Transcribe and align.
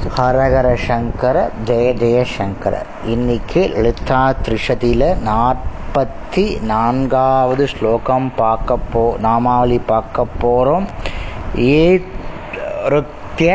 ஹரஹர 0.00 0.68
சங்கர 0.86 1.36
ஜெய 1.64 1.88
ஜெய 2.02 2.20
சங்கர. 2.36 2.74
இன்னைக்கு 3.04 3.68
லலிதா 3.74 4.20
திரிஷதியில் 4.44 5.04
நாற்பத்தி 5.28 6.44
நான்காவது 6.62 7.66
ஸ்லோகம் 7.66 8.32
பார்க்க 8.36 8.78
போ 8.92 9.16
நாமாவளி 9.22 9.78
பார்க்க 9.86 10.24
போகிறோம் 10.38 10.86
ஏருத்திய 11.54 13.50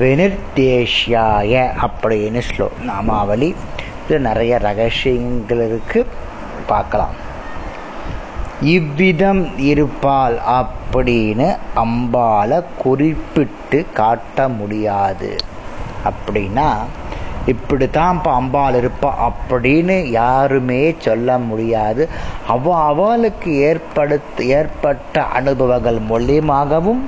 வினிர்தேஷ்யாய 0.00 1.64
அப்படின்னு 1.86 2.42
ஸ்லோ 2.50 2.68
நாமாவளி. 2.90 3.50
இது 4.04 4.18
நிறைய 4.28 4.58
ரகசியங்கள் 4.58 5.66
இருக்கு. 5.68 6.06
பார்க்கலாம். 6.66 7.22
இவ்விதம் 8.60 9.58
இருப்பால் 9.58 10.40
அப்படின்னு 10.46 11.56
அம்பால 11.76 12.64
குறிப்பிட்டு 12.78 13.86
காட்ட 13.92 14.48
முடியாது. 14.48 15.36
அப்படின்னா 16.04 16.68
இப்படித்தான் 17.46 18.16
இப்போ 18.16 18.32
அம்பாள் 18.32 18.74
இருப்பா 18.74 19.10
அப்படின்னு 19.28 20.04
யாருமே 20.10 20.94
சொல்ல 20.98 21.38
முடியாது. 21.38 22.08
அவ 22.48 22.84
அவளுக்கு 22.84 23.56
ஏற்படுத்த 23.58 24.44
ஏற்பட்ட 24.44 25.22
அனுபவங்கள் 25.22 25.98
மூலியமாகவும் 26.10 27.02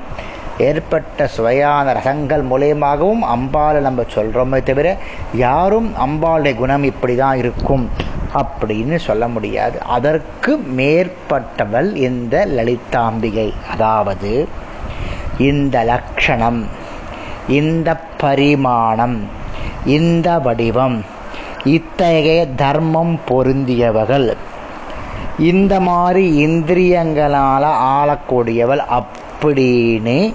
ஏற்பட்ட 0.59 1.27
சுவையான 1.27 1.93
ரகங்கள் 1.93 2.43
மூலியமாகவும் 2.51 3.25
அம்பாளை 3.35 3.81
நம்ம 3.81 4.03
சொல்கிறோமே 4.15 4.63
தவிர 4.63 4.97
யாரும் 5.35 5.93
அம்பாளுடைய 6.07 6.55
குணம் 6.55 6.83
இப்படி 6.83 7.17
தான் 7.17 7.37
இருக்கும். 7.37 7.91
அப்படின்னு 8.35 8.97
சொல்ல 8.97 9.29
முடியாது. 9.29 9.83
அதற்கு 9.83 10.53
மேற்பட்டவள் 10.77 11.95
இந்த 11.95 12.47
லலிதாம்பிகை. 12.47 13.53
அதாவது 13.71 14.49
இந்த 15.39 15.85
லட்சணம் 15.85 16.67
இந்த 17.49 17.97
பரிமாணம் 17.97 19.29
இந்த 19.85 20.39
வடிவம் 20.39 21.05
இத்தகைய 21.65 22.47
தர்மம் 22.47 23.21
பொருந்தியவர்கள் 23.29 24.37
இந்த 25.39 25.81
மாதிரி 25.81 26.47
இந்திரியங்களால் 26.47 27.69
ஆளக்கூடியவள் 27.97 29.01
அப்படின்னு 29.01 30.35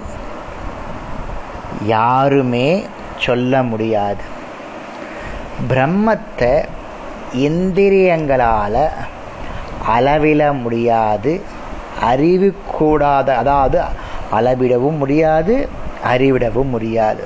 யாருமே 1.84 2.84
சொல்ல 3.18 3.62
முடியாது. 3.62 4.22
பிரம்மத்தை 5.68 6.64
இந்திரியங்களால் 7.34 8.88
அளவிட 9.86 10.52
முடியாது 10.52 11.42
அறிவு 12.00 12.54
கூடாத 12.72 13.36
அதாவது 13.36 13.82
அளவிடவும் 14.32 14.96
முடியாது 14.96 15.68
அறிவிடவும் 16.04 16.68
முடியாது. 16.68 17.24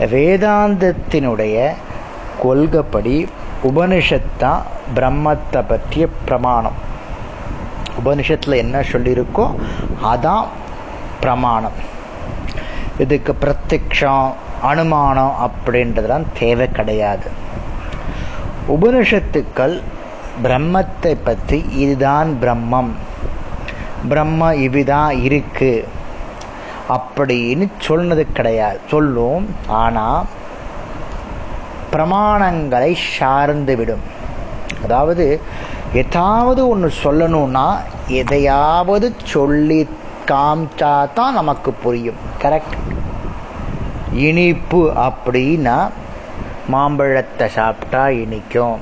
வேதாந்தத்தினுடைய 0.00 1.72
கொள்கைப்படி 2.42 3.28
உபனிஷத்தான் 3.64 4.60
பிரம்மத்தை 4.94 5.64
பற்றிய 5.68 6.08
பிரமாணம். 6.24 6.76
உபனிஷத்தில் 8.04 8.56
என்ன 8.56 8.80
சொல்லியிருக்கோ 8.80 9.54
அதான் 10.04 10.44
பிரமாணம். 11.20 11.78
இதுக்கு 12.98 13.36
பிரத்யக்ஷம் 13.40 14.32
அனுமானம் 14.62 15.34
அப்படின்றதெல்லாம் 15.46 16.24
தேவை 16.38 16.70
கிடையாது. 16.70 17.44
உபனிஷத்துக்கள் 18.68 19.82
பிரம்மத்தை 20.42 21.16
பற்றி 21.24 21.64
இதுதான் 21.76 22.38
பிரம்மம். 22.40 22.90
பிரம்ம 24.08 24.54
இதுதான் 24.54 25.22
இருக்கு. 25.22 25.88
அப்படின்னு 26.88 27.68
சொன்னது 27.78 28.32
கிடையாது. 28.32 28.80
சொல்லும். 28.88 29.54
ஆனால் 29.66 30.24
பிரமாணங்களை 31.92 32.94
சார்ந்து 33.18 33.76
விடும். 33.76 34.00
அதாவது 34.84 35.40
ஏதாவது 35.94 36.68
ஒன்று 36.68 36.92
சொல்லணும்னா 37.02 37.76
எதையாவது 38.06 39.12
சொல்லி 39.24 39.88
காமிச்சா 40.26 41.12
தான் 41.12 41.34
நமக்கு 41.34 41.72
புரியும். 41.72 42.14
கரெக்ட் 42.42 42.76
இனிப்பு 44.12 44.92
அப்படின்னா 44.96 45.88
மாம்பழத்தை 46.68 47.48
சாப்பிட்டா 47.48 48.08
இனிக்கும். 48.08 48.78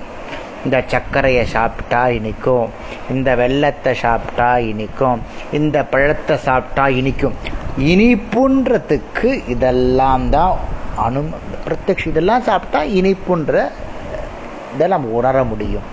இந்த 0.65 0.85
சர்க்கரையை 0.93 1.45
சாப்பிட்டா 1.45 2.03
இனிக்கும். 2.19 2.69
இந்த 3.11 3.35
வெள்ளத்தை 3.41 3.95
சாப்பிட்டா 3.95 4.57
இனிக்கும். 4.59 5.21
இந்த 5.53 5.85
பழத்தை 5.85 6.37
சாப்பிட்டா 6.37 6.87
இனிக்கும். 7.01 7.35
இனிப்புன்றதுக்கு 7.93 9.49
இதெல்லாம் 9.49 10.29
தான் 10.37 10.55
அனு 11.07 11.23
பிரத்யக்ஷ 11.67 12.07
இதெல்லாம் 12.13 12.47
சாப்பிட்டா 12.51 12.83
இனிப்புன்ற 13.01 13.55
இதை 14.75 14.89
நம்ம 14.89 15.13
உணர 15.21 15.45
முடியும். 15.45 15.87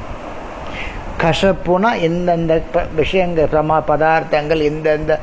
கசப்புனா 1.23 1.90
எந்தெந்த 2.08 2.53
விஷயங்கள் 2.96 3.53
சமா 3.53 3.78
பதார்த்தங்கள் 3.90 4.62
எந்தெந்த 4.69 5.19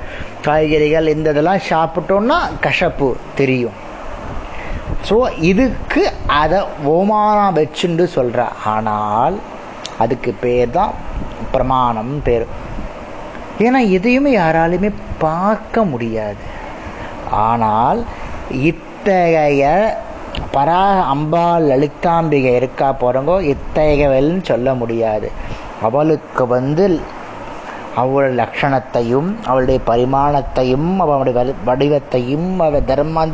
காய்கறிகள் 0.47 1.12
இந்த 1.15 1.31
இதெல்லாம் 1.31 1.67
சாப்பிட்டோம்னா 1.71 2.39
கசப்பு 2.61 3.09
தெரியும். 3.35 3.77
ஸோ 5.08 5.16
இதுக்கு 5.50 6.02
அதை 6.41 6.58
ஓமானம் 6.94 7.56
வச்சுண்டு 7.58 8.04
சொல்கிற 8.16 8.42
ஆனால் 8.72 9.36
அதுக்கு 10.02 10.30
பேர் 10.42 10.74
தான் 10.78 10.92
பிரமாணம் 11.52 12.14
பேர். 12.26 12.46
ஏன்னா 13.66 13.80
எதையுமே 13.96 14.32
யாராலுமே 14.36 14.91
பார்க்க 15.24 15.84
முடியாது. 15.92 16.42
ஆனால் 17.46 18.00
இத்தகைய 18.70 19.62
பரா 20.54 20.82
அம்பாள் 21.14 21.69
லலிதாம்பிகை 21.70 22.52
இருக்கா 22.58 22.88
போகிறவங்க 23.00 23.34
இத்தகையவள்னு 23.54 24.42
சொல்ல 24.50 24.75
முடியாது. 24.82 25.30
அவளுக்கு 25.86 26.44
வந்து 26.56 26.84
அவள் 28.00 28.31
லட்சணத்தையும் 28.34 29.28
அவளுடைய 29.50 29.78
பரிமாணத்தையும் 29.86 30.88
அவளுடைய 31.04 31.54
வடிவத்தையும் 31.69 32.48
அவள் 32.66 32.88
தர்ம 32.91 33.26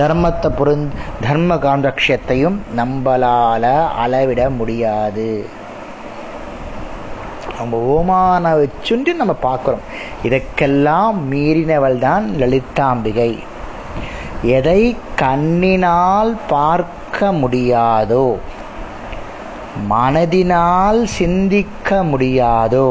தர்மத்தை 0.00 0.50
புரிந் 0.58 0.86
தர்ம 1.20 1.56
காந்தக்ஷத்தையும் 1.66 2.58
நம்மளால 2.76 3.64
அளவிட 4.02 4.42
முடியாது. 4.58 5.30
நம்ம 7.58 7.80
ஓமான 7.94 8.52
வச்சுட்டு 8.60 9.12
நம்ம 9.20 9.34
பார்க்குறோம். 9.42 9.84
இதற்கெல்லாம் 10.22 11.18
மீறினவள் 11.32 11.98
தான் 12.06 12.26
லலிதாம்பிகை. 12.40 13.32
எதை 14.56 14.80
கண்ணினால் 15.22 16.32
பார்க்க 16.48 17.32
முடியாதோ 17.42 18.26
மனதினால் 19.90 21.00
சிந்திக்க 21.18 21.98
முடியாதோ 22.12 22.88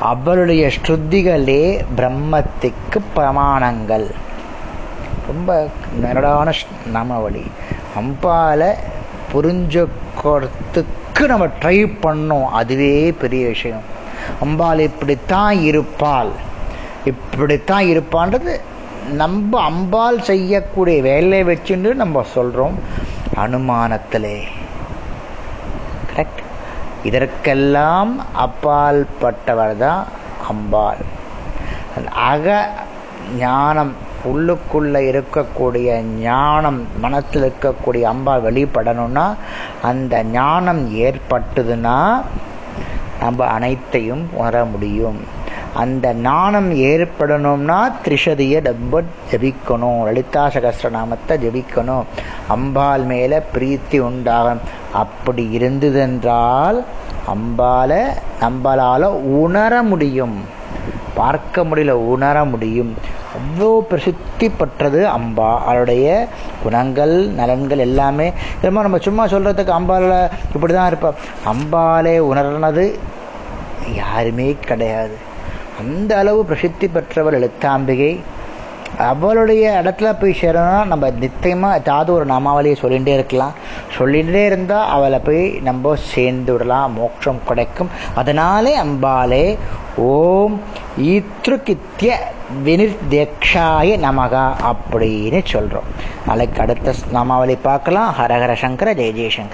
அவளுடைய 0.00 0.70
ஸ்ருதிகளே 0.82 1.84
பிரம்மத்துக்கு 1.96 2.98
பிரமாணங்கள். 3.16 4.10
ரொம்ப 5.26 5.68
நரடான 6.02 6.52
நாமவழி 6.94 7.46
அம்பால 7.98 8.72
புரிஞ்சுக்கிறதுக்கு 9.32 11.26
நம்ம 11.26 11.46
ட்ரை 11.46 11.98
பண்ணோம். 12.02 12.44
அதுவே 12.44 13.12
பெரிய 13.12 13.46
விஷயம். 13.46 13.80
அம்பாள் 14.40 14.78
இப்படித்தான் 14.78 15.60
இருப்பாள். 15.60 16.30
இப்படித்தான் 17.04 17.84
இருப்பான்றது 17.84 18.60
நம்ம 19.12 19.60
அம்பாள் 19.60 20.22
செய்யக்கூடிய 20.22 21.02
வேலையை 21.02 21.42
வச்சுன்னு 21.44 21.94
நம்ம 21.94 22.22
சொல்கிறோம் 22.22 22.78
அனுமானத்திலே. 23.36 24.40
இதற்கெல்லாம் 27.08 28.12
அப்பால் 28.44 29.00
பட்டவர் 29.22 29.74
தான் 29.76 30.02
அம்பாள். 30.50 31.02
அக 32.32 32.46
ஞானம் 33.38 33.92
உள்ளுக்குள்ள 34.30 34.96
இருக்கக்கூடிய 35.10 35.88
ஞானம் 36.22 36.80
மனத்தில் 37.00 37.42
இருக்கக்கூடிய 37.42 38.04
அம்பாள் 38.12 38.46
வெளிப்படணும்னா 38.48 39.26
அந்த 39.90 40.22
ஞானம் 40.22 40.82
ஏற்பட்டதுன்னா 41.06 41.98
நம்ம 43.20 43.46
அனைத்தையும் 43.56 44.24
உணர 44.40 44.64
முடியும். 44.64 45.20
அந்த 45.74 46.12
ஞானம் 46.12 46.70
ஏற்படணும்னா 46.72 47.92
திரிஷதியை 48.04 48.64
ரொம்ப 48.64 49.02
ஜபிக்கணும் 49.30 50.02
லலிதா 50.04 50.46
சகசிரநாமத்தை 50.46 51.34
ஜபிக்கணும். 51.44 52.04
அம்பாள் 52.48 53.02
மேலே 53.02 53.38
பிரீத்தி 53.54 53.98
உண்டாகும். 53.98 54.60
அப்படி 54.92 55.58
இருந்ததென்றால் 55.58 56.84
அம்பால 57.34 58.02
நம்மளால் 58.40 59.06
உணர 59.42 59.82
முடியும். 59.82 60.58
பார்க்க 61.14 61.64
முடியல 61.64 61.90
உணர 61.90 62.44
முடியும். 62.44 62.94
அவ்வளோ 63.36 63.80
பிரசித்தி 63.80 64.48
பெற்றது 64.48 65.08
அம்பா 65.08 65.58
அவளுடைய 65.58 66.28
குணங்கள் 66.62 67.28
நலன்கள் 67.28 67.78
எல்லாமே. 67.78 68.32
திரும்ப 68.60 68.82
நம்ம 68.82 68.98
சும்மா 68.98 69.26
சொல்கிறதுக்கு 69.26 69.78
அம்பாவில் 69.78 70.30
இப்படி 70.54 70.72
தான் 70.72 70.86
இருப்போம் 70.86 71.14
அம்பாலே 71.52 72.18
உணர்னது 72.18 72.94
யாருமே 73.94 74.56
கிடையாது. 74.66 75.28
அந்த 75.80 76.16
அளவு 76.16 76.44
பிரசித்தி 76.44 76.88
பெற்றவள் 76.88 77.40
எழுத்தாம்பிகை. 77.40 78.20
அவளுடைய 78.98 79.80
இடத்துல 79.84 80.20
போய் 80.20 80.36
சேரணும்னா 80.40 80.84
நம்ம 80.84 81.10
நித்தியமாக 81.10 81.78
ஏதாவது 81.78 82.12
ஒரு 82.12 82.26
நாமாவளியை 82.26 82.76
சொல்லிகிட்டே 82.82 83.06
இருக்கலாம். 83.06 83.52
சொல்லிகிட்டே 83.98 84.44
இருந்தால் 84.44 84.88
அவளை 84.88 85.18
போய் 85.18 85.50
நம்ம 85.50 85.94
சேர்ந்து 85.94 86.52
விடலாம். 86.52 86.92
மோட்சம் 86.92 87.40
கிடைக்கும். 87.46 87.88
அதனாலே 88.14 88.78
அம்பாலே 88.78 89.56
ஓம் 89.96 90.60
ஈத்ருகித்ய 91.00 92.10
வினிர்தேக்ஷாய 92.64 93.98
நமகா 94.08 94.52
அப்படின்னு 94.72 95.40
சொல்கிறோம் 95.44 95.82
நாளைக்கு 96.26 96.62
அடுத்த 96.62 96.94
நாமாவளி 97.12 97.56
பார்க்கலாம். 97.56 98.14
ஹரஹர 98.20 98.54
சங்கர 98.54 98.94
ஜெய 98.94 98.96
ஜெயசங்கர் 98.96 99.48